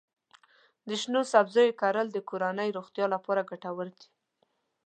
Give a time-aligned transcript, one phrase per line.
[0.87, 4.07] د شنو سبزیو کرل د کورنۍ د روغتیا لپاره ګټور دي.